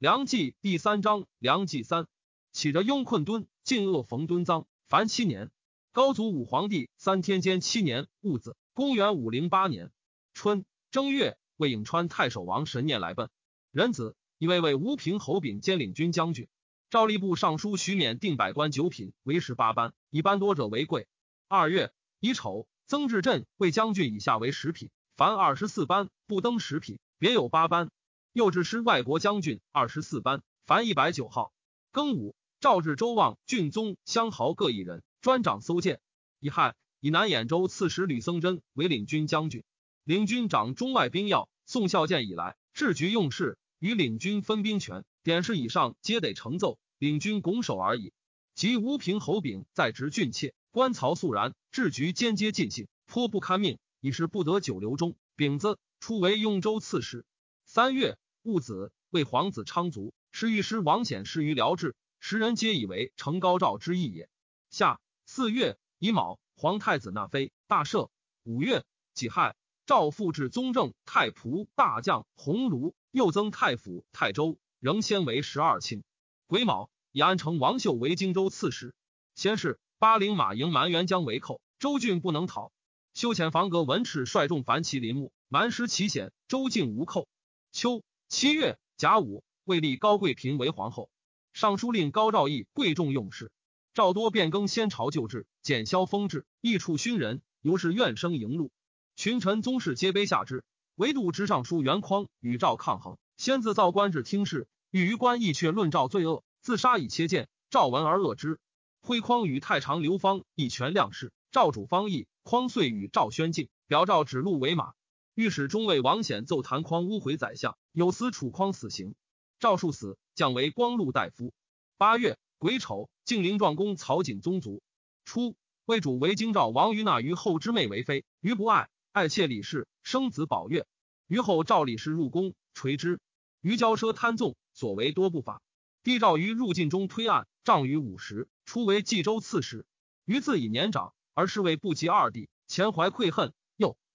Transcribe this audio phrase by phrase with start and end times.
[0.00, 2.06] 梁冀第三章，梁冀三，
[2.52, 5.50] 起着雍困敦，晋恶冯敦臧，凡七年。
[5.90, 9.90] 高祖武皇帝三天间七年，戊子，公元五零八年
[10.34, 13.28] 春正月，魏颍川太守王神念来奔。
[13.72, 16.46] 仁子以位为吴平侯秉兼领军将军。
[16.90, 21.08] 赵吏部尚书徐勉定百官九品为十八班，一班多者为贵。
[21.48, 27.90] 二月乙丑，曾至镇为将军以下为十品，凡二十四班，不登十品，别有八班。
[28.32, 31.52] 右制师外国将军二十四班，凡一百九号。
[31.92, 36.00] 庚午，诏至周望、郡宗、相豪各一人，专掌搜剑。
[36.38, 39.64] 乙亥，以南兖州刺史吕僧真为领军将军，
[40.04, 41.48] 领军掌中外兵要。
[41.64, 48.12] 宋孝建以来，治局用事，与领军分兵权，典事以上皆得承奏，领军拱手而已。
[48.54, 55.16] 及吴平侯炳在职郡妾，官曹肃然，治局间接尽兴，颇不堪命，已是不得久留中。
[55.36, 57.24] 丙子，初为雍州刺史。
[57.70, 58.16] 三月。
[58.44, 64.30] 戊子，为皇子昌卒，是御师王显失于辽治，时人皆以为成高照之意也。
[64.70, 68.08] 夏四月乙卯，皇太子纳妃，大赦。
[68.42, 76.02] 五月己亥，诏复置宗正、太仆、大将、鸿胪，又增太府、泰州，仍先为十二卿。
[76.46, 78.94] 癸卯，以安城王秀为荆州刺史。
[79.34, 82.72] 先是，巴陵马营蛮元将为寇，周郡不能讨。
[83.12, 87.28] 修遣房阁文赤率众凡其林木，蛮师其险，周境无寇。
[87.72, 88.02] 秋。
[88.28, 91.10] 七月甲午，未立高贵嫔为皇后。
[91.52, 93.50] 尚书令高兆义贵重用事，
[93.94, 98.70] 赵多变更先朝旧制，减削封制，益处勋人，由是怨声盈怒。
[99.16, 100.62] 群臣宗室皆卑下之，
[100.94, 103.16] 唯独直尚书袁匡与赵抗衡。
[103.36, 107.48] 先自造官至听事，欲于官议却论赵罪恶，自杀以切谏。
[107.70, 108.60] 赵闻而恶之。
[109.00, 114.92] 挥匡与太常刘芳以权量事，赵主方义，匡遂与赵宣进，表赵指鹿为马。
[115.38, 119.14] 御史中尉王显奏弹匡污毁宰相，有司处匡死刑。
[119.60, 121.52] 赵树死，降为光禄大夫。
[121.96, 124.82] 八月癸丑，晋陵壮公曹景宗族。
[125.24, 130.88] 初，魏主为京兆王于纳于后之妹为妃，于不爱，爱妾李氏，生子宝月。
[131.28, 133.20] 于后赵李氏入宫，垂之。
[133.60, 135.62] 于骄奢贪纵，所为多不法。
[136.02, 139.86] 帝诏于入晋中推案，杖于五十，初为冀州刺史。
[140.24, 143.52] 于自以年长，而是为不及二弟，前怀愧恨。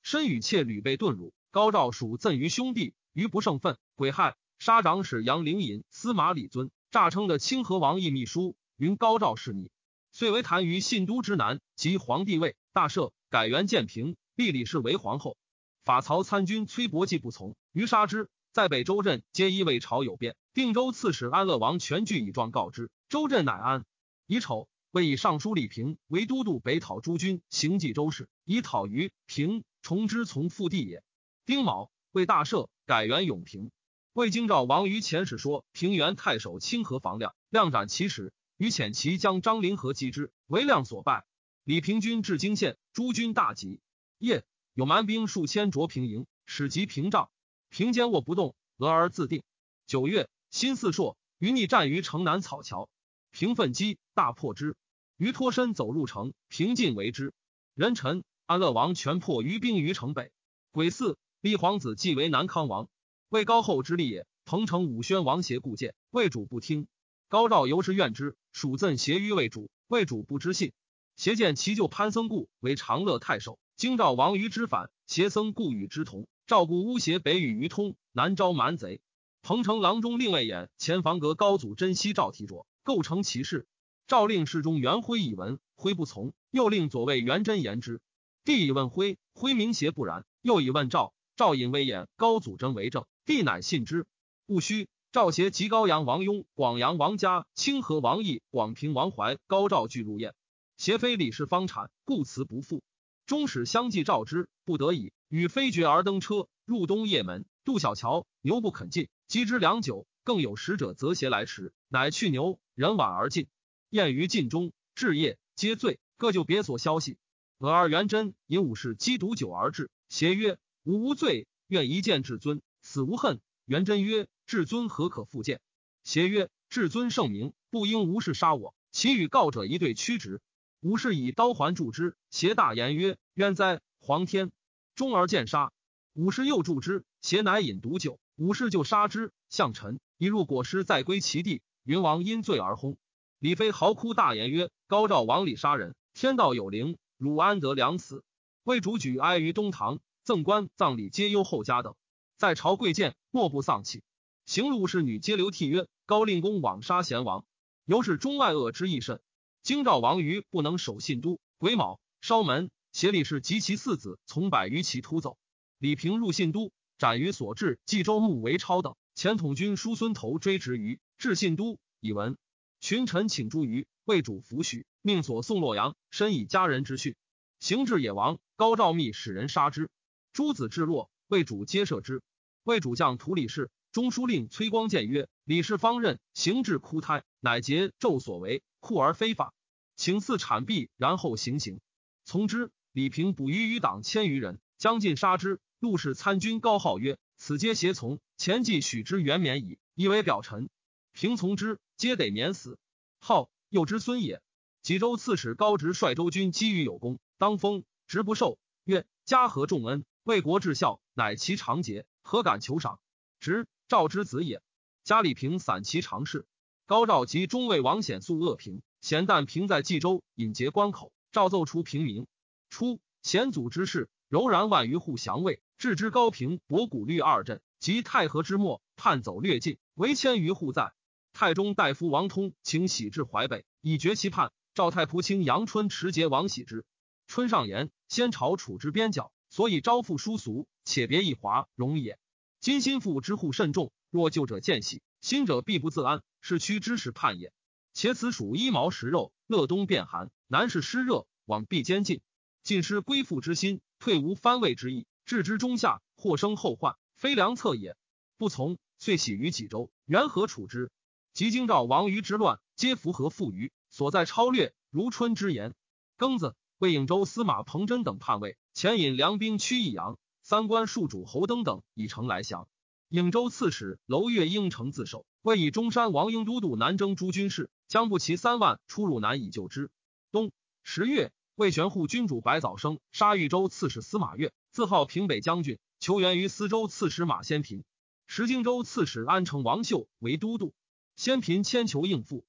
[0.03, 9.71] 身与妾屡被顿辱，高诏属赠于兄弟，于不胜愤，癸亥杀长史杨灵隐、司马李尊，诈称的清河王义秘书，云高诏是逆，
[10.11, 15.37] 遂为谈于信都之南，即皇帝位，大赦，改元建平，立李氏为皇后。
[15.85, 18.29] 法曹参军崔伯季不从，于杀之。
[18.51, 23.85] 在北周镇皆以为朝有变，定州刺史安乐王全据以状告之，周镇乃安。
[24.27, 29.63] 乙丑，为以尚书李平为都督北讨诸军，行济州事，以讨于平。
[29.83, 31.03] 重之从父弟也。
[31.45, 33.69] 丁卯，为大赦，改元永平。
[34.13, 38.31] 魏京兆王于前使说平原太守清河房亮，亮斩其使。
[38.55, 41.25] 于遣其将张灵和击之，为亮所败。
[41.65, 43.81] 李平军至京县，诸军大急。
[44.19, 47.29] 夜有蛮兵数千着平营，使及屏障，
[47.67, 49.43] 平坚卧不动，俄而自定。
[49.85, 52.87] 九月，辛巳朔，于逆战于城南草桥，
[53.31, 54.77] 平奋击，大破之。
[55.17, 57.33] 于脱身走入城，平进为之。
[57.75, 58.23] 人臣。
[58.53, 60.31] 安乐王全破于兵于城北。
[60.71, 62.87] 癸巳，立皇子继为南康王，
[63.29, 64.27] 为高后之立也。
[64.45, 66.85] 彭城武宣王协故谏，魏主不听。
[67.29, 70.71] 高照由是怨之，属赠协于魏主，魏主不知信。
[71.15, 76.27] 协见其舅潘僧固为长乐太守，京兆王于之反，协僧固与之同。
[76.45, 79.01] 赵固诬邪北与于通，南招蛮贼。
[79.41, 83.65] 彭城郎中令魏衍前房阁高祖珍惜赵提卓，构成其事。
[84.05, 87.99] 赵令侍中元辉以闻，辉不从，又令左卫元贞言之。
[88.45, 90.25] 帝以问辉，辉明邪不然。
[90.41, 94.05] 又以问赵，赵引威言高祖真为正，帝乃信之。
[94.47, 100.35] 戊戌，赵协及高阳王雍、广阳王嘉、清河王义、广平王怀、高赵俱入宴。
[100.75, 102.83] 协非李氏方产，故辞不复。
[103.25, 110.05] 终使相继召之，不得已与飞爵而登车，入东掖门，渡小桥，牛不肯进，击之良久。
[110.25, 113.47] 更有使者择邪来迟，乃去牛，人晚而进。
[113.89, 117.17] 宴于禁中，至夜皆醉，各就别所消息。
[117.63, 125.61] 俄而元贞引武士击毒酒而至，邪曰：“吾无罪，愿一见至尊，死无恨。”元贞曰：“至尊何可复见？”
[126.03, 128.75] 邪曰：“至尊圣明，不应无事杀我。
[128.91, 130.41] 其与告者一对屈直。”
[130.83, 133.79] 武士以刀环助之，邪大言曰：“冤哉！
[134.01, 134.51] 皇天！”
[134.93, 135.71] 终而见杀。
[136.11, 138.19] 武士又助之，邪乃饮毒酒。
[138.35, 139.31] 武士就杀之。
[139.47, 141.61] 向臣一入果师，再归其地。
[141.85, 142.97] 云王因罪而轰。
[143.39, 148.21] 李妃嚎哭大言曰：“高赵王李杀人，天道有灵。”汝安得良辞？
[148.65, 151.95] 魏主举哀于东堂，赠官葬礼皆优厚家等，
[152.35, 154.03] 在朝贵贱，莫不丧气。
[154.45, 157.45] 行路侍女皆流涕曰：“高令公枉杀贤王，
[157.85, 159.21] 由是中外恶之益甚。”
[159.63, 165.37] 京兆王于不能守信都，癸卯烧门，协李氏及其四子从百余骑突走。
[165.77, 167.79] 李平入信都，斩于所至。
[167.85, 172.37] 冀州牧韦超等前统军叔孙头追执于至信都，以闻
[172.81, 177.15] 群臣请诛于魏主扶许，命所送洛阳，身以家人之训。
[177.59, 179.89] 行至野王，高诏密使人杀之。
[180.31, 182.23] 诸子至洛，魏主皆赦之。
[182.63, 183.69] 魏主将图李氏。
[183.91, 189.53] 中书令崔光谏曰：“李氏方任，行至枯胎，乃桀纣所为，酷而非法，
[189.97, 191.79] 请赐产币，然后行刑。
[192.23, 192.71] 从之。
[192.93, 195.59] 李平捕于余党千余人，将尽杀之。
[195.79, 200.69] 陆氏参军高浩曰：‘此皆胁从，前计许之元免矣，以为表臣。’
[201.11, 202.77] 平从之，皆得免死。
[203.19, 204.41] 号又之孙也。
[204.83, 212.99] 济州刺史高直率州军积于有功，当封直不受，曰：‘家和重恩，为国至孝，乃其长节，何敢求赏？’
[213.39, 214.61] 直。”赵之子也，
[215.03, 216.47] 家里平散其常事。
[216.85, 222.27] 高赵及中尉王显素恶平，咸旦平在冀州引节关口，赵奏出平民。
[222.69, 230.91] 初，贤祖之事，柔然万余户降魏，置之高平、博古律二镇，及太和之末，叛走略尽，为千余户在。
[231.31, 234.51] 太中大夫王通请喜至淮北，以绝其叛。
[234.73, 236.83] 赵太仆卿杨春持节王喜之。
[237.27, 242.17] 春上言：先朝处之边角，所以招附殊俗，且别一华容也。
[242.59, 247.53] 今心腹之户甚众，若旧者见喜，新者必不自安，是屈之使叛也。
[247.93, 252.21] 且此属衣毛食肉，乐冬变寒，南是湿热，往必兼进，
[252.63, 257.95] 尽失归附之心，退无藩位之意，置之中下，或生后患，非良策也。
[258.37, 260.89] 不从，遂喜于济州，缘何处之？
[261.31, 265.75] 及京兆王于之乱，皆符合附于所在超略，如春之言。
[266.17, 270.17] 庚子，魏颍州司马彭真等叛魏，前引凉兵趋益阳。
[270.41, 272.67] 三官庶主侯登等以城来降，
[273.11, 279.91] 颍州刺史娄越应城自守，为以中山王英都督南征诸军事，将不齐三万出入南以救之。
[280.31, 280.51] 冬
[280.81, 287.83] 十月，魏玄护君主白早生杀豫州刺史司马越，自号平北将军，求援于司州刺史马先平。
[288.25, 290.73] 石荆州刺史安城王秀为都督，
[291.15, 292.43] 先平千求应付，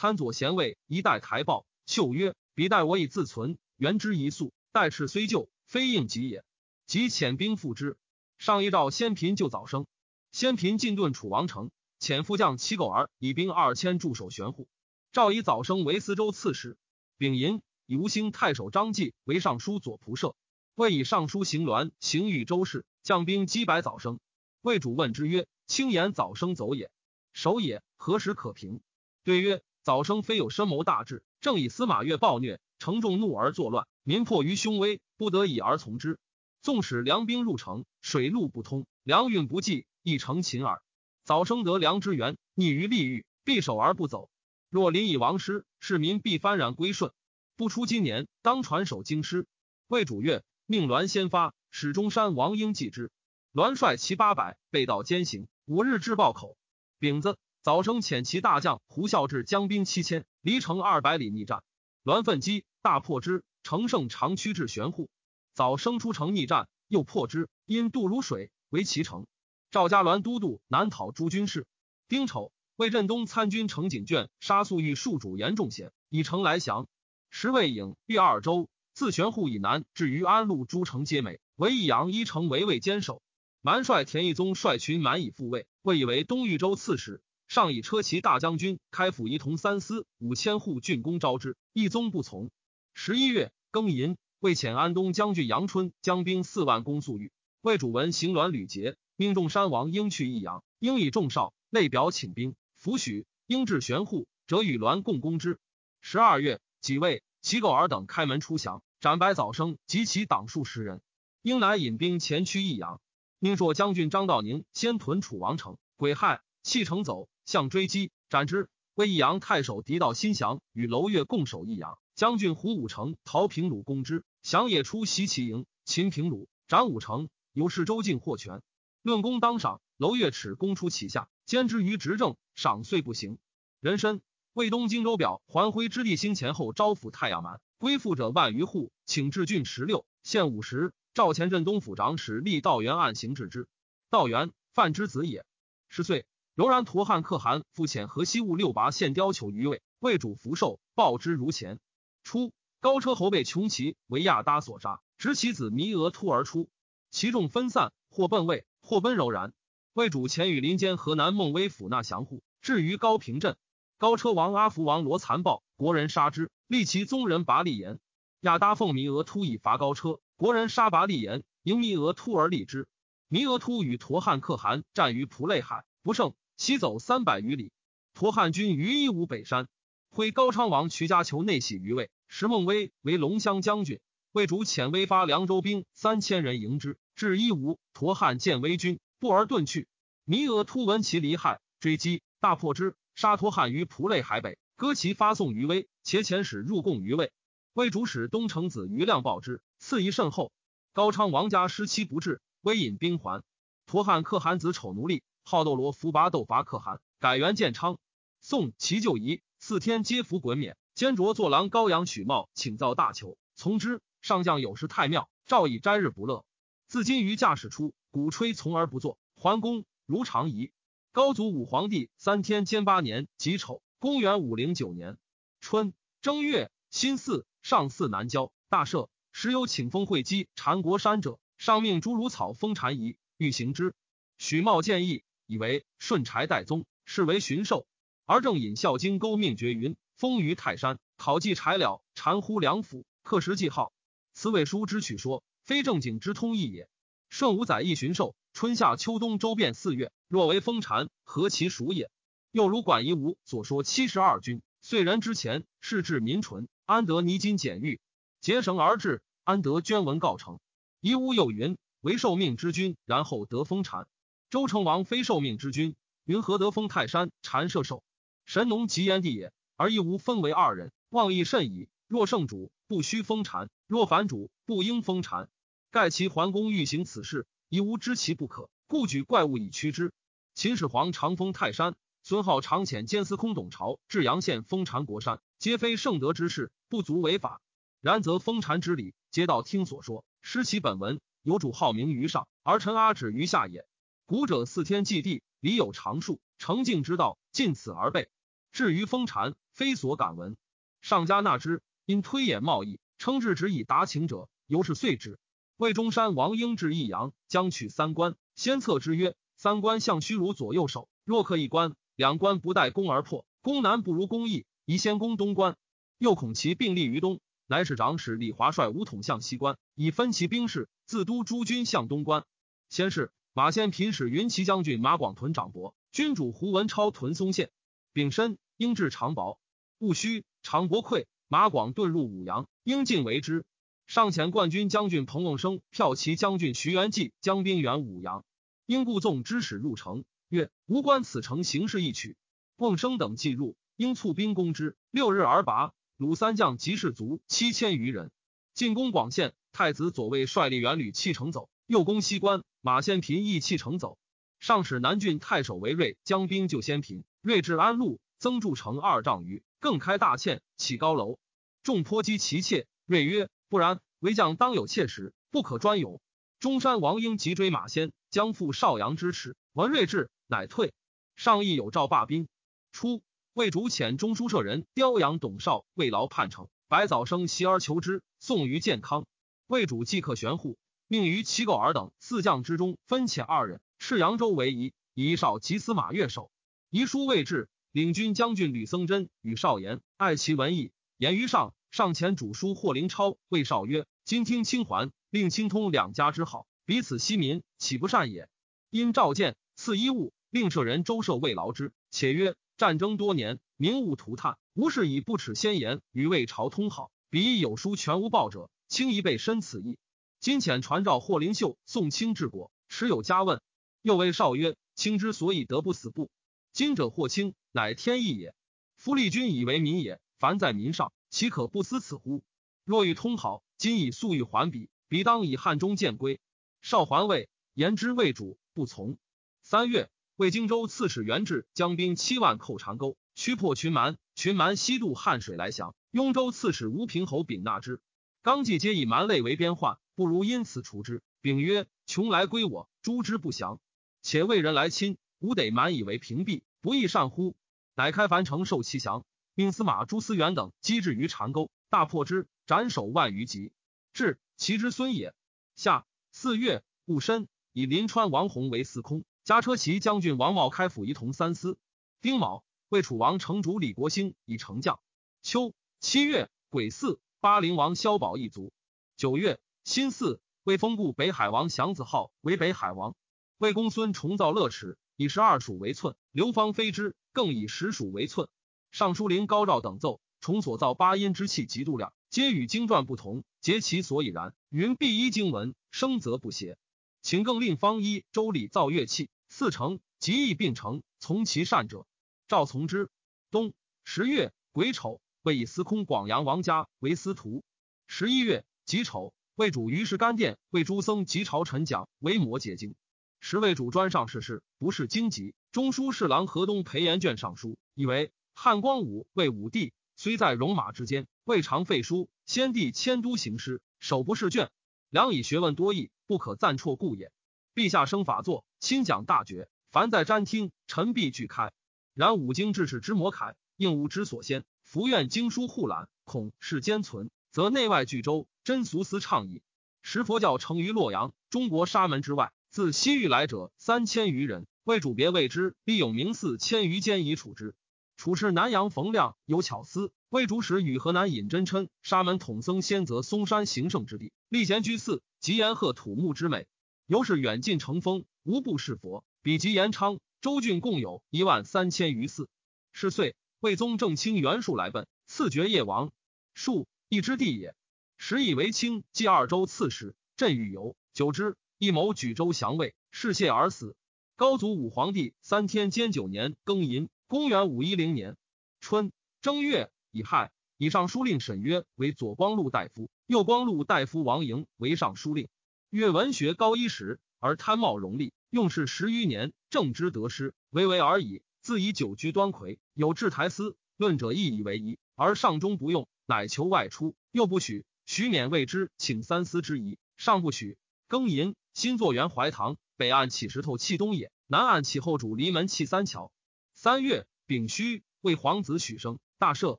[0.00, 6.42] 参左贤位一代台报，秀曰：“彼待我以自存，援之一粟，待赤虽旧，非应急也。”
[6.88, 7.98] 即遣兵赴之，
[8.38, 9.86] 上一诏先平就早生。
[10.32, 11.70] 先平进遁楚王城，
[12.00, 14.68] 遣副将齐狗儿以兵二千驻守玄户。
[15.12, 16.78] 诏以早生为司州刺史。
[17.18, 20.34] 丙寅，以吴兴太守张继为尚书左仆射。
[20.74, 24.18] 魏以尚书行鸾行豫州事，将兵击败早生。
[24.62, 26.90] 魏主问之曰：“轻言早生走也，
[27.34, 28.80] 守也，何时可平？”
[29.24, 36.18] 对曰：“早生非有深谋大志，正以司马越暴虐，城众怒而作乱，民迫于凶危，不得已而从之。”
[36.62, 40.82] 纵使粮兵入城，水路不通，粮运不济，亦成秦耳。
[41.24, 44.28] 早生得粮之源，逆于利欲，必守而不走。
[44.68, 47.12] 若临以王师，市民必幡然归顺。
[47.56, 49.46] 不出今年，当传首京师。
[49.88, 53.10] 魏主曰：“命栾先发，使中山王英继之。
[53.52, 56.56] 栾率骑八百，背道兼行，五日至报口。
[56.98, 61.62] 丙子，早生遣其大将胡孝志将兵七千，离城二百里逆战。
[62.02, 65.10] 栾奋击，大破之，乘胜长驱至玄户。
[65.52, 69.26] 早生出城逆战，又破之，因渡如水，为其城。
[69.70, 71.66] 赵家栾都督南讨诸军事。
[72.08, 76.88] 丁丑，魏振东参军程景卷杀粟裕戍主严仲显，以城来降。
[77.28, 83.20] 时魏颖豫二州自玄户以南至于安陆诸城皆美，唯益阳一城为魏坚守。
[83.60, 87.20] 蛮帅田义宗率群蛮以复魏，魏以为东豫州刺史，
[87.50, 92.48] 上以车骑大将军开府仪同三司五千户郡公招之，义宗不从。
[92.94, 94.16] 十一月庚寅。
[94.38, 103.26] 魏遣安东将军杨春将兵四万攻粟裕，魏主闻行鸾吕捷，命中山王应去益阳，应以众少，内表请兵，弗许。
[103.48, 105.58] 应至玄户，则与栾共攻之。
[106.00, 111.02] 十二月，几位齐狗儿等开门出降，斩白早生及其党数十人。
[111.42, 113.00] 应乃引兵前驱益阳，
[113.40, 118.68] 命朔将军张道宁先屯楚王城，癸亥弃城走，向追击，斩之。
[118.94, 121.98] 魏益阳太守狄道新降，与娄越共守益阳。
[122.14, 124.24] 将军胡武成陶平鲁攻之。
[124.40, 127.28] 降野出袭其营，秦平鲁，斩武城。
[127.52, 128.62] 由是周进获全。
[129.02, 133.38] 论功当赏，娄月耻攻出其下，兼之于执政，赏遂不行。
[133.80, 134.20] 人参
[134.52, 140.92] 魏东荆州表环徽之地兴前后招抚太阳蛮，归附者万余户，请至郡十六县五十。
[141.14, 143.66] 赵前镇东府长史立道元案行治之。
[144.08, 145.44] 道元范之子也。
[145.88, 151.78] 十岁，柔然陀汉可汗复遣河西务六拔献貂求于魏，魏主福寿，报之如前。
[152.22, 152.52] 初。
[152.82, 156.70] 高车侯被穷奇为亚达所杀，执其子弥额突而出，
[157.10, 159.52] 其众分散，或奔魏，或奔柔然。
[159.92, 163.58] 魏主遣与临间河南孟威府纳降户，至于高平镇，
[163.98, 168.00] 高车王阿福王罗残暴，国人杀之，立其宗人拔利言。
[168.40, 172.88] 亚达奉弥额突以伐高车，国人杀拔利言，迎弥额突而立之。
[173.28, 177.72] 弥额突与陀汉可汗战于蒲类海，不胜，西走三百余里。
[178.14, 179.68] 陀汉军于一无北山，
[180.08, 184.00] 挥高昌王瞿家求内喜于魏，石孟威为龙骧将军。
[184.32, 189.88] 魏主遣威发凉州兵三千人迎之，至一吴，陀汉见威军，不而遁去。
[190.24, 197.30] 弥额突闻其离害，追击，大破之，杀陀汉于蒲类海北，割其发送于威，且遣使入贡于魏。
[197.74, 200.50] 魏主使东城子余亮报之，赐仪甚厚。
[200.94, 203.42] 高昌王家失期不至，威引兵还。
[203.84, 207.98] 陀汉可汗子丑奴隶，好斗罗福拔斗伐可汗，改元建昌。
[208.40, 214.00] 宋其旧仪，四天皆服衮冕，兼着坐郎高阳许茂，请造大裘，从之。
[214.22, 216.44] 上将有时太庙，诏以斋日不乐。
[216.86, 220.70] 自今于驾驶出，鼓吹从而不作，桓公如常仪。
[221.10, 225.18] 高祖武皇帝三天监八年己丑，公元五零九年
[225.60, 225.92] 春
[226.22, 229.08] 正月辛巳，上巳南郊大赦。
[229.32, 233.96] 时有请封会稽禅国山者，上命诸如草封禅仪，欲行之。
[234.38, 237.84] 许茂建议，以为顺柴代宗，是为巡狩。
[238.24, 243.92] 而正引孝经勾命绝云，封于泰山，讨祭柴了，禅乎梁府，刻石记号。
[244.32, 246.88] 此伪书之取说，非正经之通义也。
[247.30, 252.12] 顺五载一巡狩，春夏秋冬周遍四月，若为封禅，何其属也？
[252.52, 258.00] 又如管夷吾所说七十二军，岁人之前，是至民纯，安得泥金简玉？
[258.40, 260.60] 结绳而至，安得捐文告成？
[261.00, 264.06] 夷吾又云：为受命之君，然后得封禅。
[264.50, 268.02] 周成王非受命之君，云何得封泰山禅射手？
[268.44, 271.88] 神农极焉地也，而夷吾分为二人，望义甚矣。
[272.08, 273.70] 若圣主，不须封禅。
[273.86, 275.48] 若凡主，不应封禅。
[275.92, 280.12] 盖其桓公欲行此事，已无知其不可，故举怪物以驱之。
[280.56, 287.60] 秦始皇常封泰山，孙浩常遣监司空董朝至阳县封禅国山，皆非圣德之事，不足为法。
[288.00, 291.20] 然则封禅之礼，皆道听所说，失其本文。
[291.42, 293.86] 有主号名于上，而臣阿止于下也。
[294.30, 298.28] 古者四天祭地，礼有常数，诚敬之道，尽此而备。
[298.70, 300.56] 至于封禅，非所敢闻。
[301.00, 303.00] 上家纳之，因推演贸易。
[303.18, 305.40] 称制之以达情者，由是遂之。
[305.76, 308.36] 魏中山王英至益阳，将取三关。
[308.54, 313.44] 先策之曰：三关相虚如左右手，若克一关，两关不待攻而破。
[313.62, 315.76] 攻南不如攻易，宜先攻东关。
[316.18, 322.44] 又恐其并立于东，乃使长史李华率五统向西关，以分其兵士，自督诸军向东关。
[322.90, 327.70] 先是，马先平使云骑将军马广屯长伯，君主胡文超屯松县。
[328.12, 329.58] 丙申，应至长薄，
[329.98, 331.26] 戊戌，长伯溃。
[331.48, 333.64] 马广遁入武阳，应尽为之。
[334.06, 338.44] 上遣冠军将军彭瓮生、骠骑将军徐元济将兵援武阳。
[338.86, 342.36] 应故纵之使入城，曰：“吾观此城形势易取。”
[342.78, 344.96] 瓮生等既入，应促兵攻之。
[345.10, 348.30] 六日而拔，鲁三将及士卒七千余人，
[348.74, 349.54] 进攻广县。
[349.72, 352.62] 太子左卫率立元旅弃城走，又攻西关。
[352.80, 354.18] 马先平意气成走。
[354.58, 357.24] 上使南郡太守为瑞将兵救先平。
[357.40, 359.62] 瑞至安陆，增筑城二丈余。
[359.78, 361.38] 更开大堑，起高楼，
[361.82, 362.86] 众颇击其妾。
[363.06, 366.20] 瑞曰：“不然，为将当有妾时，不可专勇。”
[366.60, 369.56] 中山王英急追马先，将赴邵阳之耻。
[369.72, 370.92] 闻瑞至，乃退。
[371.36, 372.46] 上亦有诏罢兵。
[372.92, 373.22] 初，
[373.54, 379.24] 魏主遣中书舍人雕阳董少慰劳叛城，白早生袭而求之，送于建康。
[379.66, 380.76] 魏主即刻玄户，
[381.12, 386.52] 命于齐构尔等四将之中分遣二人，斥扬州为宜，以少及司马越守。
[386.88, 387.68] 遗书未至。
[387.90, 391.74] 领军将军吕僧真与少言爱其文艺，言于上。
[391.90, 398.48] 上前主书霍灵超谓少曰：“今听清还，令清通两家之好，彼此息民，岂不善也？”
[398.90, 401.92] 因召见，赐衣物，令舍人周舍慰劳之。
[402.12, 407.10] 且曰：“战争多年，民物涂炭，吾事以不耻先言与魏朝通好。
[407.30, 409.98] 彼亦有书全无报者，轻一倍深此意。
[410.40, 413.60] 今遣传召霍灵秀送卿治国，持有加问。
[414.00, 416.30] 又谓少曰：‘卿之所以得不死不。’”
[416.72, 418.54] 今者或轻，乃天意也。
[418.96, 422.42] 夫立君以为民也，凡在民上，岂可不思此乎？
[422.84, 426.40] 若欲通好，今以粟欲还彼，彼当以汉中见归。
[426.80, 429.18] 少还魏，言之未主不从。
[429.60, 434.16] 三月，魏荆州刺史元志将兵七万寇长沟，驱破群蛮。
[434.34, 435.94] 群蛮西渡汉水来降。
[436.12, 438.00] 雍州刺史吴平侯秉纳之。
[438.42, 441.22] 刚纪皆以蛮类为边患，不如因此除之。
[441.42, 443.80] 丙曰：穷来归我，诛之不降。
[444.22, 445.18] 且魏人来侵。
[445.40, 447.54] 吾得蛮以为屏蔽，不亦善乎？
[447.94, 453.72] 乃开樊城受其降，命司马朱思远等击至于长沟，大破之，斩首万余级。
[454.12, 455.34] 至其之孙也。
[455.76, 461.78] 夏四月戊申，以临川王弘为司空，加车骑将军王茂开府仪同三司。
[462.20, 465.00] 丁卯，魏楚王城主李国兴以丞将。
[465.40, 468.70] 秋七月癸巳，巴陵王萧宝一族。
[469.16, 473.16] 九月辛巳，魏封故北海王祥子号为北海王。
[473.56, 476.16] 魏公孙重造乐齿，以十二属为寸。
[476.32, 478.50] 刘方非之，更以十属为寸。
[478.90, 484.54] 尚书令高照等奏，重所造八音之器极度量，皆与经传不同，皆其所以然。
[484.68, 486.76] 云必依经文，生则不协。
[487.22, 492.06] 请更令方一周礼造乐器，四成，极易并成，从其善者，
[492.48, 493.08] 赵从之。
[493.50, 493.72] 冬
[494.04, 497.62] 十月癸丑，为以司空广阳王家为司徒。
[498.06, 502.94] 十一月己丑，魏主于是干殿为诸僧及朝臣讲为摩诘经。
[503.40, 505.54] 时魏主专上士事，不是经籍。
[505.72, 512.28] 中书侍郎河东裴延卷上书，以为汉光武魏武帝虽在戎马之间，未尝废书。
[512.44, 514.70] 先帝迁都行师，手不释卷，
[515.08, 517.32] 良以学问多义，不可暂辍故也。
[517.74, 521.72] 陛下生法作，亲讲大觉，凡在瞻听，臣必俱开。
[522.12, 524.64] 然五经志士之摩楷，应无之所先。
[524.92, 529.62] 福愿经书护览，恐世间存，则内外俱周，真俗思倡矣。
[530.02, 532.52] 时佛教成于洛阳，中国沙门之外。
[532.70, 537.76] 自西域来者三千余人，为主别谓之，必有名寺千余间以处之。
[538.16, 546.66] 处士南阳冯亮有巧思，为主使与河南尹真琛沙门统僧先择嵩山行胜之地，立贤居寺，及延鹤土木之美，
[547.06, 549.24] 由是远近成风，无不是佛。
[549.40, 552.48] 比及延昌、州郡共有一万三千余寺。
[552.92, 556.12] 是岁，魏宗正卿袁术来奔，赐爵业王，
[556.54, 557.74] 术一之地也。
[558.16, 561.58] 时以为卿，继二州刺史，镇御游，久之。
[561.76, 563.94] 一谋举州降魏，事谢而死。
[564.36, 568.38] 高祖武皇帝三天监九年庚寅，公元五一零年
[568.80, 569.12] 春
[569.42, 575.48] 正月乙亥，以上书令沈约为左光禄大夫，右光禄大夫王莹为尚书令。
[575.90, 581.42] 越文学高一时，而贪冒荣利，用事十余年，正之得失，微微而已。
[581.70, 587.84] 自以久居端魁，有制台司，论者亦以为宜，而上中不用，乃求外出，又不许。
[588.06, 590.76] 许免谓之，请三司之宜，上不许。
[591.08, 591.54] 庚寅。
[591.72, 596.32] 新作元怀堂，北岸起石头砌东野，南岸起后主离门砌三桥。
[596.74, 599.78] 三月丙戌，为皇子许生，大赦。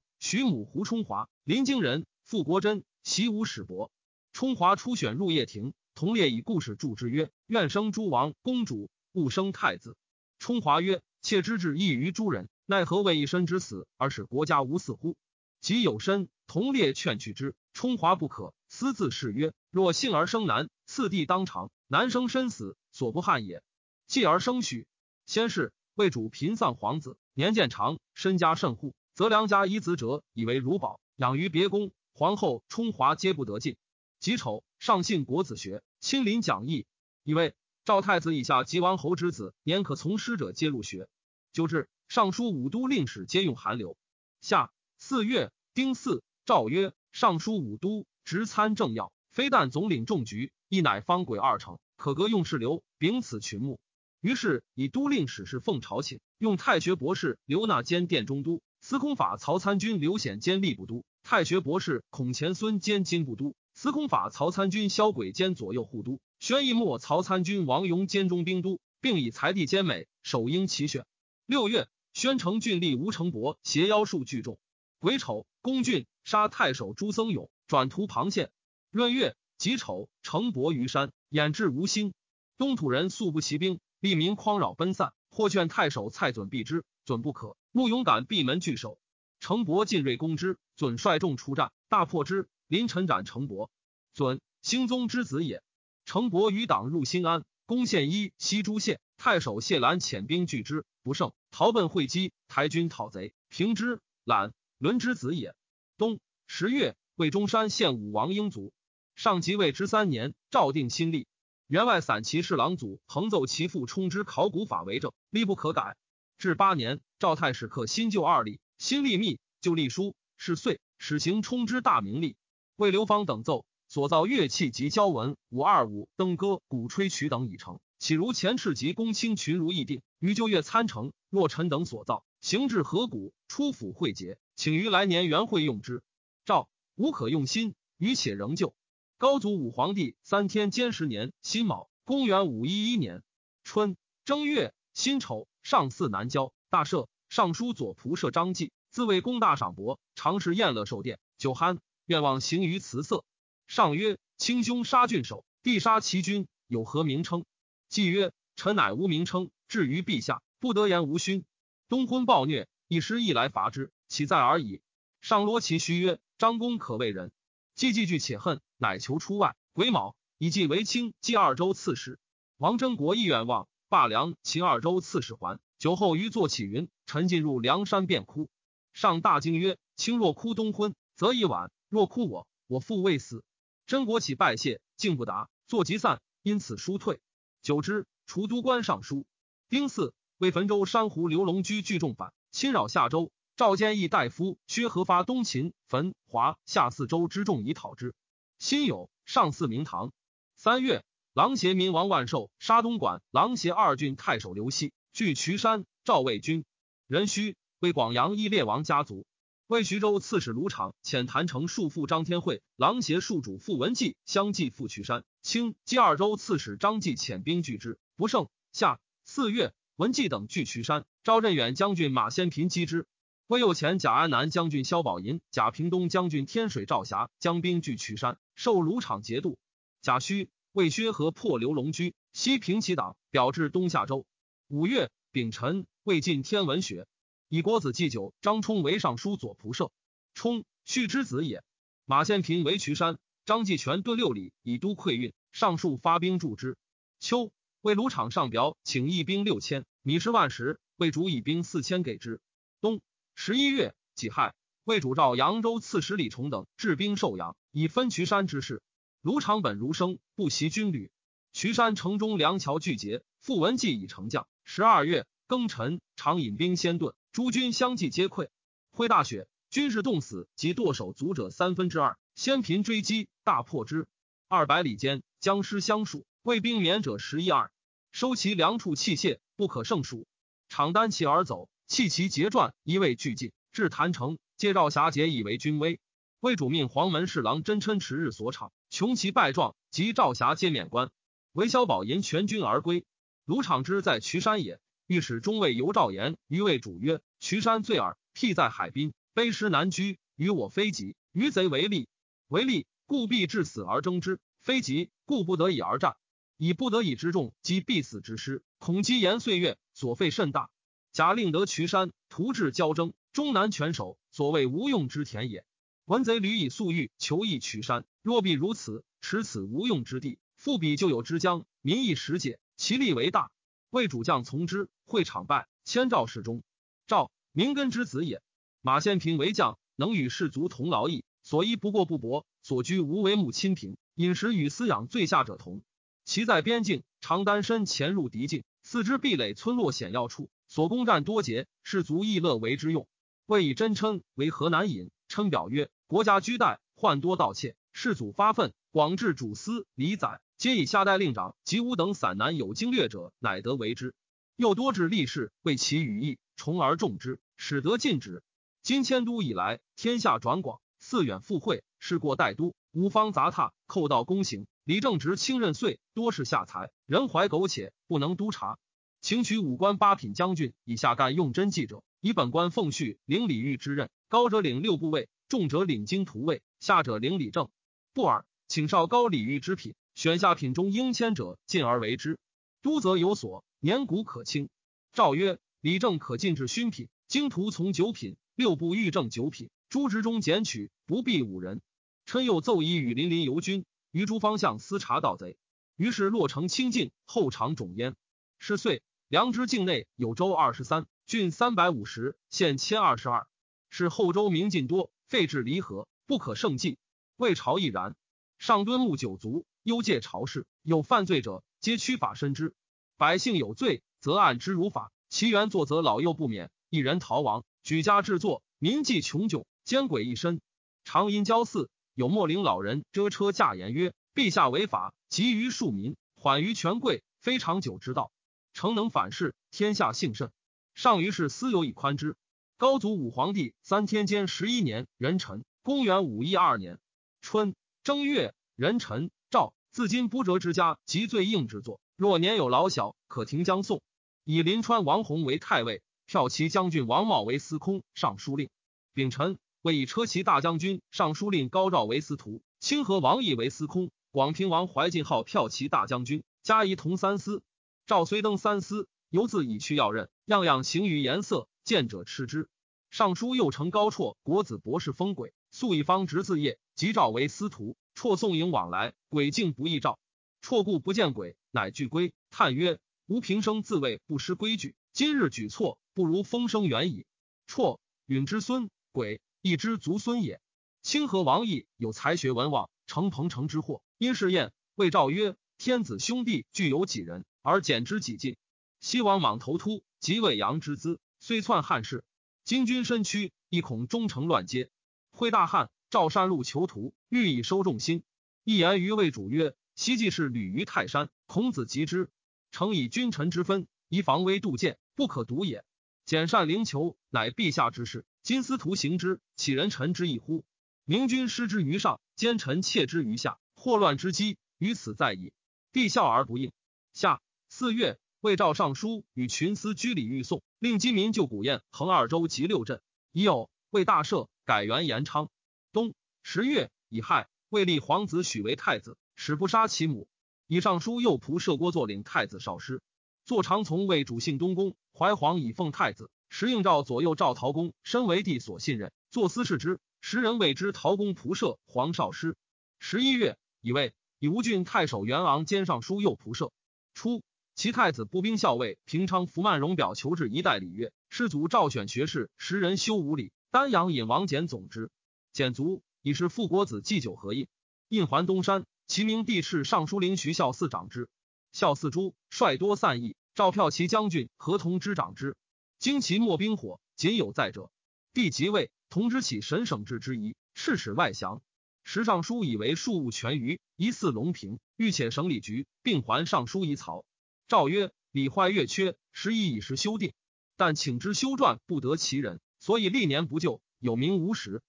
[0.17, 3.91] 许母胡冲华，临京人，傅国珍，习武史伯。
[4.31, 9.97] 冲华初选入掖庭，同列以故事著之曰：“愿生诸王公主，勿生太子。”
[10.39, 15.15] 冲华曰：“妾之志异于诸人，奈何为一身之死而使国家无嗣乎？”
[15.61, 17.55] 即有身，同列劝去之。
[17.73, 23.61] 冲华不可，私自誓曰：“若幸而生男，次第当偿。”男生身死，所不憾也。
[24.07, 24.87] 继而生许，
[25.25, 31.91] 先是为主贫丧皇子，年渐长，身家甚户，则良家遗子者以为如宝，养于别宫。
[32.13, 33.77] 皇后冲华皆不得进。
[34.19, 36.85] 己丑，上信国子学，亲临讲义，
[37.23, 41.09] 以为赵太子以下及王侯之子，年可从师者皆入学。
[41.51, 43.97] 九至尚书武都令史皆用寒流。
[44.39, 50.51] 下四月丁巳，诏曰：尚书武都直参政要，非但总领重局。
[50.69, 53.79] 亦乃方轨二成，可革用事流，秉此群目。
[54.21, 71.05] 于是以都令史事奉朝请，用太学博士刘纳兼殿中都，司空法曹参军刘显兼吏部都，太学博士孔乾孙兼金部都，司空法曹参军萧轨兼左右护都，宣义末曹参军王庸兼中兵都，并以才地兼美，首应齐选。
[71.45, 74.57] 六月，宣城郡吏吴成伯携妖术聚众。
[74.97, 78.49] 癸丑，攻郡，杀太守朱僧勇，转屠庞县。
[78.89, 79.35] 闰月。
[79.59, 82.11] 己丑，城伯于山，掩至吴兴。
[82.57, 85.13] 东土人素不骑兵，吏民匡扰奔散。
[85.29, 87.55] 或劝太守蔡准避之，准不可。
[87.71, 88.97] 穆勇敢闭门拒守。
[89.39, 92.49] 城伯进锐攻之，准率众出战，大破之。
[92.65, 93.69] 临陈斩城伯。
[94.15, 95.61] 准兴宗之子也。
[96.11, 98.99] 城伯余党入新安，攻县一西诸县。
[99.15, 102.33] 太守谢兰遣兵拒之，不胜，逃奔会稽。
[102.49, 104.01] 台军讨贼，平之。
[104.25, 105.55] 览伦之子也。
[105.97, 108.73] 冬十月，魏中山县武王英卒。
[109.15, 111.27] 上即位之三年，诏定新历。
[111.67, 115.95] 员外散骑侍郎祖横奏其父冲之考古法为正，历不可改。
[116.37, 122.35] 至八年，赵太史刻新旧二历，新历密，旧历书，是岁始行冲之大明历。
[122.75, 131.11] 为刘芳等奏所造乐器及交文五二五登歌鼓吹曲等已成，岂如前赤及公卿群如议定，于旧乐参成。
[131.29, 136.03] 若臣等所造，行至河谷，出府会节，请于来年元会用之。
[136.45, 138.73] 诏无可用心，余且仍旧。
[139.17, 143.21] 高祖武皇帝三天监十年辛卯，公元五一一年
[143.65, 147.07] 春正月辛丑，上巳南郊大赦。
[147.27, 153.25] 尚书左仆射张继自谓公大赏伯，常侍宴乐受殿，酒酣，愿望行于辞色。
[153.73, 157.45] 上曰：“卿兄杀郡守，弟杀其君，有何名称？”
[157.87, 161.45] 继曰：“臣乃无名称，至于陛下，不得言无勋。
[161.87, 164.81] 东昏暴虐，一时亦来伐之，岂在而已？
[165.21, 167.31] 上罗其虚曰：“张公可为人。”
[167.73, 169.55] 既既惧且恨，乃求出外。
[169.71, 172.19] 癸卯，以继为卿，继二州刺史。
[172.57, 175.61] 王真国意愿望，罢梁秦二州刺史还。
[175.79, 178.49] 酒后余坐起云：“臣进入梁山，便哭。
[178.91, 183.45] 上大惊曰：‘卿若哭东昏，则已晚；若哭我，我父未死。’
[183.91, 185.49] 真国起拜谢，竟不答。
[185.67, 187.19] 坐即散，因此书退。
[187.61, 189.25] 久之，除都官尚书。
[189.67, 190.13] 丁巳。
[190.37, 193.33] 为汾州山湖刘龙居聚众反，侵扰夏州。
[193.57, 198.15] 赵坚义大夫薛和发东秦、汾、华、夏四州之众以讨之。
[198.59, 200.13] 辛酉，上祀明堂。
[200.55, 205.83] 三月，琅邪民王万寿杀东莞琅邪二郡太守刘熙，据渠山。
[206.05, 206.63] 赵魏军
[207.07, 209.25] 壬戌为广阳义烈王家族。
[209.71, 215.23] 为徐州刺史卢敞遣谭城庶父张天惠、琅邪庶主傅文纪相继赴渠山。
[215.41, 218.49] 清击二州刺史张继遣兵拒之，不胜。
[218.73, 219.71] 夏四月。
[219.95, 223.07] 文纪等据渠山，赵镇远将军马先平击之。
[223.47, 229.57] 魏右前贾安南将军萧宝寅、贾平东将军天水赵霞将兵据渠山，受卢场节度。
[230.01, 234.25] 贾诩、魏薛和破刘龙居，西平其党，表至东夏州。
[234.67, 237.07] 五月丙辰，魏晋天文学，
[237.53, 238.33] 以国子祭酒。
[238.39, 239.91] 张冲为尚书左仆射，
[240.33, 241.65] 冲续之子也。
[242.05, 245.33] 马先平为渠山，张继全顿六里，以都溃运。
[245.51, 246.77] 上述发兵助之。
[247.19, 249.85] 秋，为卢场上表，请义兵六千。
[250.01, 252.39] 米十万石，魏主以兵四千给之。
[252.79, 253.01] 冬
[253.35, 258.81] 十一月己亥，魏主召扬州刺史李崇等治兵寿阳，以分渠山之事。
[259.19, 261.11] 卢长本儒生，不习军旅。
[261.51, 264.47] 渠山城中梁桥俱竭，傅文纪已成将。
[264.63, 268.49] 十二月庚辰，常引兵先遁，诸军相继皆溃。
[268.91, 272.17] 挥大雪，军士冻死及剁手卒者三分之二。
[272.35, 274.05] 先频追击，大破之。
[274.49, 277.71] 二百里间，僵尸相属，魏兵免者十一二，
[278.11, 279.39] 收其粮畜器械。
[279.55, 280.27] 不可胜数，
[280.67, 286.01] 常单骑而走，弃其节传，一味俱尽，至坛城，借赵霞节以为军威。
[286.41, 291.11] 魏主命黄门侍郎真琛持日所场，穷其败状，及赵霞皆免官。
[291.53, 293.05] 韦小宝引全军而归。
[293.45, 302.07] 卢敞之在渠山也，御史中尉尤兆言于魏主曰：“渠山罪耳，僻在海滨，卑师难居，与我非急，与贼为利，
[302.47, 306.15] 为利故必至死而争之；非急故不得已而战。
[306.55, 310.69] 以不得已之众击必死之师。”恐积延岁月，所费甚大。
[311.11, 315.65] 假令得渠山，徒至交争，终难全守，所谓无用之田也。
[316.05, 323.51] 闻贼屡以粟欲求益渠山，若必如此，持此无用之地，复彼就有之疆，民亦实解，其利为大。
[323.91, 326.63] 魏主将从之，会场败，迁赵侍中。
[327.07, 328.41] 赵明根之子也。
[328.79, 335.81] 马先平为将，能与士卒同劳役，所衣不过不薄，所居无为木亲贫，饮食与饲养最下者同。
[336.23, 338.63] 其在边境，常单身潜入敌境。
[338.81, 343.09] 四肢壁垒，村落险要处，所攻占多捷，士卒亦乐为之用。
[343.45, 354.13] 魏以真称为河南尹，称表曰：“国家居代，患多盗窃，士祖发愤，广治主司、李宰，皆以下代令长及吾等散男有经略者，乃得为之。
[354.55, 358.43] 又多至吏士，为其羽翼，从而重之，使得禁止。
[358.83, 368.77] 今迁都以来，天下转广，四远赴会，事过代都，吾方杂沓，寇盗公行。”李正直轻任岁，多是下才，人怀苟且，不能督察。
[369.19, 374.11] 请取五官八品将军以下干用真记者，以本官奉序领礼遇之任。
[374.29, 377.67] 高者领六部位，重者领京图位，下者领礼正。
[378.13, 382.37] 不尔，请少高礼遇之品，选下品中应迁者，进而为之。
[382.83, 384.69] 都则有所，年谷可清。
[385.13, 389.71] 诏曰：礼正可进至勋品，经图从九品，六部御正九品。
[389.89, 391.81] 诸职中检取，不必五人。
[392.27, 393.83] 臣又奏以与林林游军。
[394.11, 395.57] 于诸方向私查盗贼，
[395.95, 398.15] 于是洛城清净，后长种焉。
[398.59, 403.47] 是岁，良知境内有州二十三，郡三百五十，县千二十二。
[403.89, 406.99] 是后州民尽多，废置离合，不可胜计。
[407.37, 408.15] 魏朝亦然。
[408.59, 412.75] 上敦睦九族，幽戒朝事，有犯罪者，皆屈法申之。
[413.17, 415.11] 百姓有罪，则按之如法。
[415.27, 420.61] 其原作则老幼不免，一人逃亡，举家制作，民计穷窘，奸鬼一身。
[421.03, 421.89] 常因交祀。
[422.13, 428.31] 有莫陵老人遮车驾言曰：“陛下违法，急于庶民，缓于权贵，非长久之道。
[428.73, 430.51] 诚能反事，天下幸甚。
[430.93, 432.35] 上于是私有以宽之。”
[432.77, 436.99] 高祖武皇帝三天监十一年，壬辰，公元五一二年
[437.39, 444.01] 春正月，壬辰，诏自今不折之家即罪应之作，若年有老小，可停将送。
[444.45, 448.69] 以临川王弘为太尉，骠骑将军王茂为司空、尚书令。
[449.13, 449.59] 丙辰。
[449.81, 457.63] 为以车骑大将军、尚书令高照为司徒，清河王毅为司空，广平王怀晋号骠骑大将军，加仪同三司。
[458.05, 462.69] 赵虽登三司，犹自以去要任，样样行于颜色，见者吃之。
[463.09, 467.97] 尚书右丞高绰国子博士封轨，素一方直字业，即召为司徒。
[468.21, 470.19] 绰送迎往来，鬼竟不易照。
[470.61, 477.25] 绰故不见鬼，乃具归，叹曰：“吾平生自谓不失规矩，今日举措，不如风声远矣。”
[477.65, 480.61] 绰允之孙，鬼亦之族孙也。
[481.01, 484.03] 清河王毅有才学文望，成彭城之祸。
[484.19, 488.55] 因是宴，谓赵曰：“天子兄弟具有几人，而简之几尽。
[488.99, 492.23] 西王莽头突，即魏阳之资，虽篡汉室。”
[492.65, 494.91] 金军身躯，亦恐忠诚乱接。
[495.31, 498.23] 会大汉赵山路囚徒，欲以收众心。
[498.65, 502.29] 一言于魏主曰：“昔既是旅于泰山，孔子及之。
[502.69, 505.85] 诚以君臣之分，以防微杜渐，不可独也。
[506.25, 508.25] 简善灵求，乃陛下之事。
[508.43, 510.65] 今司徒行之，岂人臣之意乎？
[511.05, 515.53] 明君失之于上，奸臣窃之于下，祸乱之机于此在矣。
[515.93, 516.73] 帝笑而不应。
[517.13, 518.19] 下四月。
[518.41, 522.99] 魏赵尚书与群司居礼欲送，令金民就古堰、横二州及六镇。
[523.31, 525.49] 已有魏大赦，改元延昌。
[525.93, 530.29] 冬十月乙亥，魏立皇子许为太子，使不杀其母。
[530.67, 533.01] 以尚书右仆射郭作领太子少师，
[533.43, 536.31] 坐常从为主信东宫，怀皇以奉太子。
[536.47, 539.99] 时应召左右赵陶公，身为帝所信任，坐司事之。
[540.21, 542.55] 时人谓之陶公仆射黄少师。
[542.99, 546.71] 十一月，以魏以吴郡太守元昂兼尚书右仆射。
[547.13, 547.43] 初。
[547.73, 555.09] 其太子步兵校尉平昌福曼荣表求至一代礼乐，世祖赵选学士十人修五礼，丹阳尹王简总之。
[555.53, 557.67] 简卒已是复国子祭酒合印，
[558.07, 558.85] 印还东山。
[559.07, 561.27] 其名帝敕尚书灵徐孝嗣长之。
[561.73, 565.57] 孝嗣诸率多散逸，赵骠骑将军何同之长之。
[565.99, 567.91] 经其末兵火，仅有在者。
[568.33, 571.61] 帝即位，同之起神省制之仪，敕使外降。
[572.03, 577.25] 时尚书以为庶务全余，疑似隆平，欲遣省礼局，并还尚书遗曹。
[577.67, 580.33] 诏曰：“礼坏月缺，时已以时修订，
[580.77, 584.81] 但请之修撰不得其人，所以历年不就，有名无实。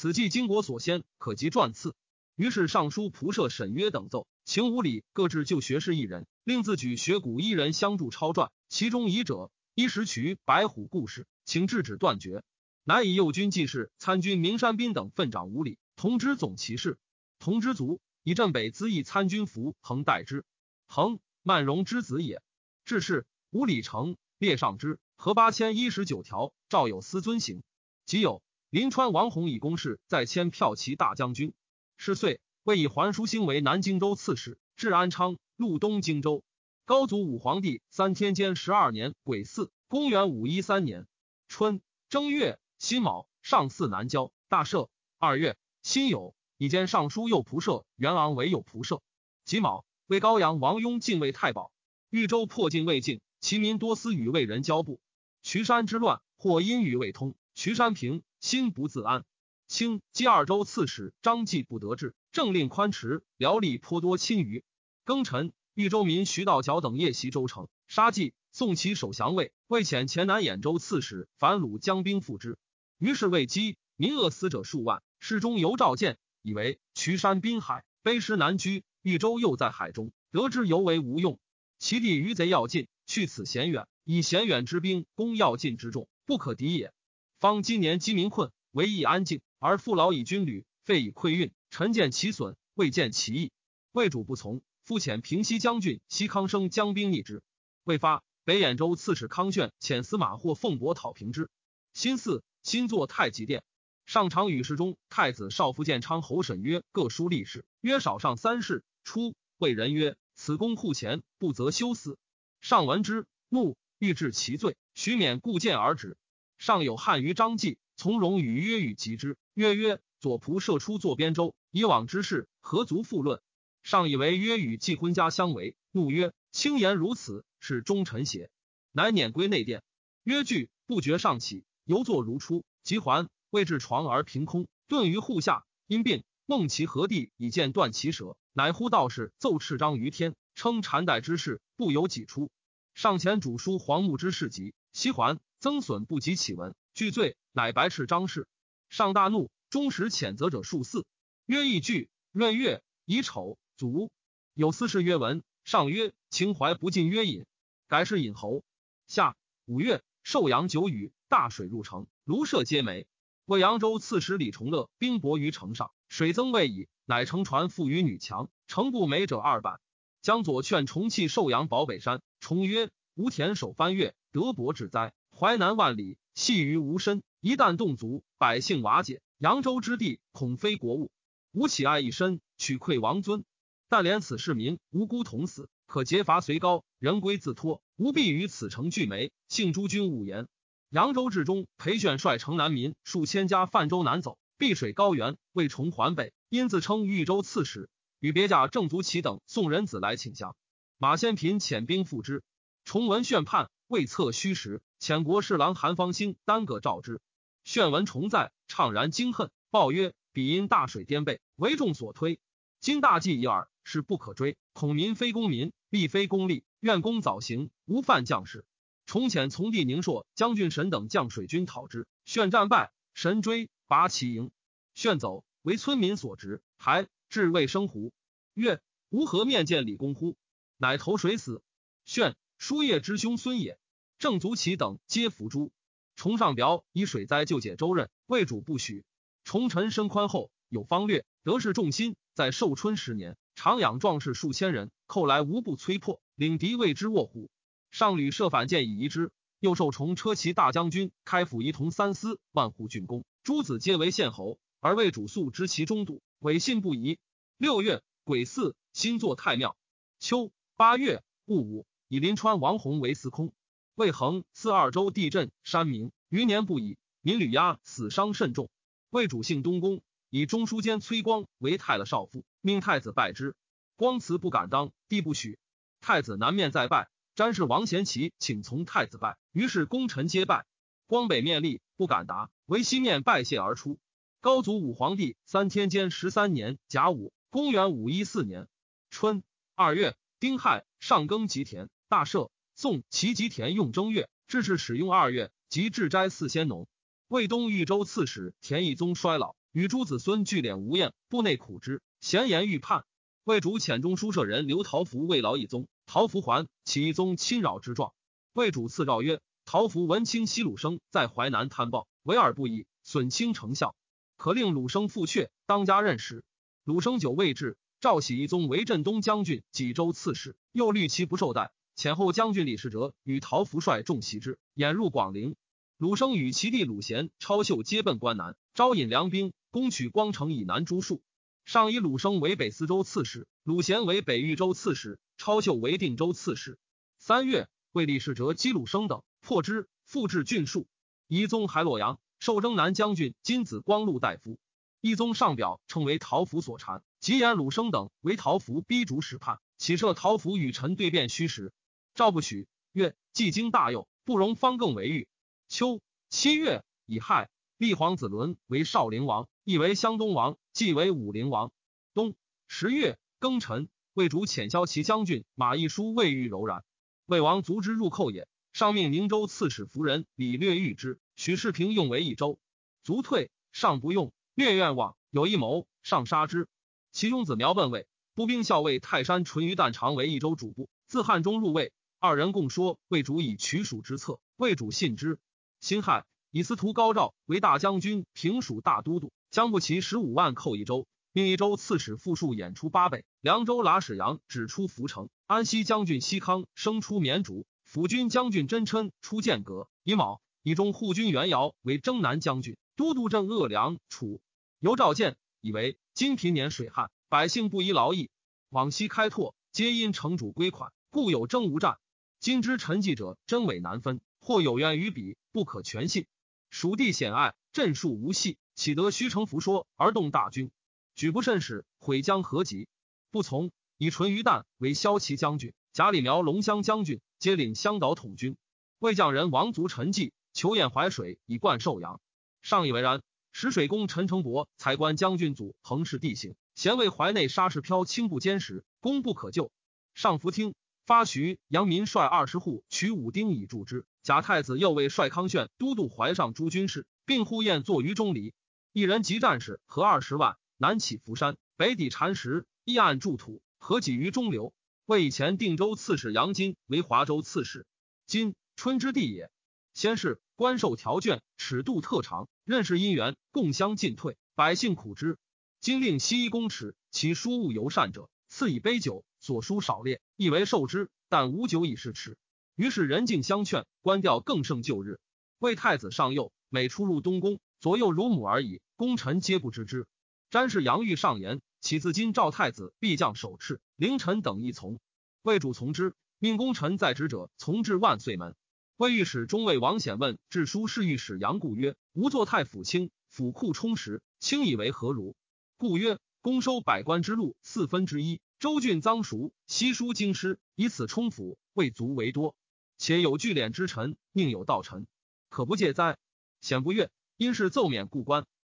[0.00, 1.96] 此计经国所先，可及撰次。”
[2.36, 8.50] 于是尚书仆射沈约等奏，请五礼各置旧学士一人，另自举学古一人相助抄撰。
[8.68, 12.44] 其中遗者一时取白虎故事，请制止断绝。
[12.84, 16.96] 乃以右军记事参军明山宾等奋掌五礼，同知总骑士，
[17.40, 20.44] 同知卒以镇北资议参军服恒代之，
[20.86, 21.18] 恒。
[21.42, 22.40] 曼荣之子也。
[22.84, 27.64] 至是，五里城列上之，合八千一十九条，赵有司遵行。
[28.06, 31.54] 即有临川王弘以公事，在迁骠骑大将军。
[31.96, 36.44] 是岁，魏以桓叔兴为南荆州刺史，至安昌，路东荆州。
[36.84, 41.06] 高祖武皇帝三天监十二年癸巳，公元五一三年
[41.48, 44.90] 春正月辛卯，上巳南郊，大赦。
[45.16, 49.00] 二月辛酉，以兼尚书右仆射元昂为右仆射。
[49.44, 49.86] 己卯。
[50.08, 51.70] 为高阳王雍进位太保，
[52.08, 55.02] 豫州破晋未尽，其民多思与魏人交部。
[55.42, 59.24] 渠山之乱，或因与未通，渠山平，心不自安。
[59.66, 64.64] 清击二州刺史张继不得志，政令宽弛，辽吏颇多侵于。
[65.04, 69.52] 庚辰，豫州民徐道角等夜袭州城，杀继，送其守降魏。
[69.66, 72.58] 魏遣前南兖州刺史樊鲁将兵赴之，
[72.98, 75.02] 于是魏饥，民饿死者数万。
[75.20, 78.84] 世中尤召见，以为渠山滨海，卑师难居。
[79.02, 81.38] 豫州又在海中，得之犹为无用。
[81.78, 86.92] 其地余贼要尽，去此险远，以险远之兵攻要尽之众，不可敌也。
[87.40, 93.52] 方今年饥民困，唯以安静，而父老以军旅，废以溃运，臣见其损，未见其义。
[93.92, 97.40] 魏主不从，复遣平西将军西康生将兵逆之。
[97.84, 101.48] 未发，北兖州刺史康炫遣司马或奉伯讨平之。
[101.94, 103.62] 新四，新作太极殿。
[104.04, 112.18] 上常与侍中太子少傅建昌侯审曰：“各书立事，曰少上三世。”初，谓人曰：“此公护前，不择修私。”
[112.60, 114.76] 上闻之，怒，欲治其罪。
[114.96, 116.16] 许免故见而止。
[116.58, 119.36] 上有汉于张继，从容与曰与及之。
[119.54, 123.40] 曰曰：“左仆射出坐边州，以往之事何足复论？”
[123.82, 128.50] 上以为曰与季婚家相为，怒曰：“轻言如此，是忠臣邪？”
[128.92, 129.82] 乃撵归内殿。
[130.24, 132.64] 曰惧，不觉上起，犹坐如初。
[132.82, 136.24] 即还，未至床而凭空，遁于户下，因病。
[136.44, 138.36] 梦其何地以剑断其舌。
[138.52, 142.50] 乃呼道士奏敕章于天，称禅代之事不由己出。
[142.94, 148.48] 上前主书黄木之事集，其还增损不及启文，具罪，乃白斥张氏。
[148.88, 151.06] 上大怒，终时谴责者数四。
[151.46, 154.10] 曰义句，闰月乙丑卒。
[154.54, 155.44] 有司事曰文。
[155.62, 157.46] 上曰情怀不尽，曰隐，
[157.86, 158.64] 改是隐侯。
[159.06, 163.06] 下五月寿阳九雨，大水入城，庐舍皆没。
[163.44, 166.88] 为扬州刺史李崇乐兵薄于城上，水增未已。
[167.04, 169.78] 乃乘船赴于女墙，城不美者二百。
[170.22, 175.12] 江左劝重弃寿阳保北山，重曰：“吴田守翻越，德伯至灾。
[175.30, 177.22] 淮南万里，系于无身。
[177.40, 179.20] 一旦动足，百姓瓦解。
[179.38, 181.10] 扬州之地，恐非国物。
[181.52, 183.44] 吾起爱一身，取馈王尊。
[183.88, 187.82] 但怜此市民无辜同死，可劫罚随高，人归自托。
[187.96, 190.46] 吾必于此城俱没，幸诸君勿言。
[190.90, 197.88] 扬州至中，裴炫率城南民数千家泛舟南走，碧水高原，为重还北，因自称豫州刺史，
[198.20, 200.56] 与别驾郑足齐等送人子来请降。
[200.98, 202.42] 马先平遣兵赴之，
[202.84, 207.22] 崇文炫叛，未测虚实，遣国侍郎韩方兴单个召之。
[207.64, 212.38] 炫闻重在，怅然惊恨，报曰：“彼因大水颠沛，为众所推。
[212.80, 214.58] 今大计已耳，是不可追。
[214.74, 218.66] 恐民非公民，必非公吏，愿公早行，无犯将士。”
[219.06, 224.50] 重遣从弟宁朔将军神等将水军讨之，炫战败，神追拔其营，
[224.94, 228.12] 炫走，为村民所执，还至未生胡。
[228.52, 230.36] 曰：“吾何面见李公乎？”
[230.76, 231.62] 乃投水死。
[232.04, 233.78] 炫叔夜之兄孙也，
[234.18, 235.70] 郑足齐等皆伏诛。
[236.16, 239.04] 崇上表以水灾救解周任，魏主不许。
[239.44, 242.16] 崇臣身宽厚，有方略，得势众心。
[242.34, 247.48] 在寿春十年，常养壮士数千人，寇来无不摧破，领敌为之卧虎。
[247.92, 257.20] 上屡设反间以夷之，又受崇车骑大将军，开府仪同三司，万户郡公，诸子皆为县侯，而魏主素知其中度，委信不疑。
[257.56, 259.76] 六月癸巳，新作太庙。
[260.18, 263.52] 秋八月戊午，以临川王弘为司空。
[263.94, 268.70] 魏恒四二州地震，山民余年不已，民屡压，死伤甚重。
[269.10, 273.54] 魏主姓东宫，以中书监崔光为太了少傅，命太子拜之。
[273.96, 275.58] 光辞不敢当，帝不许。
[276.00, 280.64] 太子南面再拜，詹事王贤齐请从太子拜，于是功臣皆拜。
[281.06, 283.98] 光北面立，不敢答，唯西面拜谢而出。
[284.40, 288.68] 高祖武皇帝三天监十三年甲午，公元五一四年
[289.10, 289.42] 春
[289.74, 292.50] 二月丁亥，上耕吉田，大赦。
[292.74, 296.88] 宋齐吉田用正月，至是使用二月，即至斋四先农。
[297.26, 303.04] 魏东豫州刺史田义宗衰老，与诸子孙聚敛无厌，部内苦之，闲言欲叛。
[303.44, 308.12] 魏主遣中书舍人刘陶福慰劳义宗，陶福还，起义宗侵扰之状。
[308.52, 313.94] 魏主赐诏曰：陶福闻清西鲁生在淮南贪暴，为而不已，损清成效，
[314.36, 316.44] 可令鲁生复阙，当家任使。
[316.84, 321.72] 鲁生久未至，召喜义宗为镇东将军、济州刺史，又虑其不受待。
[321.98, 325.56] 前后将军李世哲与陶福率众袭之，掩入广陵。
[325.96, 331.18] 鲁生与其弟鲁贤、超秀皆奔关南，招引粮兵，攻取光城以南诸戍。
[331.64, 336.78] 上以鲁生为北司州刺史，鲁贤为北豫州刺史，超秀为定州刺史。
[337.18, 340.86] 三月，为李世哲击鲁生等，破之，复置郡戍。
[341.26, 344.60] 一宗还洛阳，受征南将军金子光禄大夫。
[345.00, 351.72] 一宗上表称为陶福所谗，即言鲁生等为陶福逼逐使叛，起设陶福与臣对辩虚实。
[352.18, 355.28] 赵不许，曰：“既经大佑，不容方更为御。”
[355.70, 361.70] 秋七月，乙亥，立皇子伦为少陵王，亦为湘东王，继为武陵王。
[362.14, 362.34] 冬
[362.66, 366.82] 十月庚辰，魏主遣骁骑将军马邑书魏豫柔然，
[367.24, 368.48] 魏王卒之入寇也。
[368.72, 372.58] 上命宁州刺史夫人李略遇之，许世平用为益州，
[373.04, 376.66] 卒退，上不用，略愿望有一谋，上杀之。
[377.12, 381.92] 其中子苗奔魏步兵校尉泰山淳于旦常为益州主簿，自汉中入魏。
[382.20, 385.38] 二人共说魏主以取蜀之策，魏主信之。
[385.78, 393.24] 辛亥，以司徒高照为大将军、平蜀大都督，将不齐十五万寇一州，命一州刺史傅数演出八倍。
[393.40, 399.88] 凉州剌史阳指出涪城，安西将军西康生出绵竹，辅军将军真琛出剑阁。
[400.02, 404.40] 乙卯，以中护军袁瑶为征南将军，都督镇鄂梁、楚。
[404.80, 408.28] 由召见，以为今平年水旱，百姓不宜劳役，
[408.70, 411.96] 往西开拓，皆因城主归款，故有征无战。
[412.40, 416.26] 今之臣记者真伪难分，或有怨于彼，不可全信。
[416.70, 420.70] 蜀地险隘，镇戍无隙，岂得虚城浮说而动大军？
[421.16, 422.86] 举不慎使，毁将何及？
[423.32, 428.56] 不从，以淳于旦为骁骑将军，贾里苗龙骧将军，皆领湘岛统军。
[429.00, 432.20] 魏将人王族陈迹求掩淮水以灌寿阳，
[432.62, 433.20] 上以为然。
[433.50, 439.72] 使水公陈成伯才观将军组横视地形，咸为淮内沙石漂轻不坚实，攻不可救。
[440.14, 440.74] 上弗听。
[441.08, 444.04] 发徐阳民率二十户取武丁以助之。
[444.22, 448.52] 贾太子又为帅康炫都督淮上诸军事，并呼宴坐于中离。
[448.92, 454.74] 一人及战士合二十万，南起福山，北抵禅石，一岸筑土，合己于中流。
[455.06, 457.86] 为以前定州刺史杨金为华州刺史，
[458.26, 459.50] 今春之地也。
[459.94, 465.38] 先是官授条卷，尺度特长，任事因缘，共相进退，百姓苦之。
[465.80, 469.24] 今令西一公尺，其书务尤善者，赐以杯酒。
[469.40, 472.36] 所书少列，亦为受之，但无酒以示耻。
[472.74, 475.20] 于是人尽相劝，官调更胜旧日。
[475.60, 480.08] 魏太子上幼，每出入东宫，左右如母而已，功臣皆不知之。
[480.50, 484.98] 詹事杨玉上言，岂自今赵太子必将手敕，凌臣等亦从。
[485.42, 488.56] 魏主从之，命功臣在职者从至万岁门。
[488.96, 495.36] 魏御史中尉王显问致书侍御史杨固曰：“吾作太府卿，府库充实，卿以为何如？”
[495.78, 496.18] 故曰
[496.48, 502.56] ：“公收百官之路四分之一，州郡赃赎，悉书京师，以此充府，未足为多。
[502.96, 505.06] 且有聚敛之臣，宁有盗臣，
[505.50, 506.16] 可不戒哉？”
[506.62, 508.46] 显不悦，因是奏免故官。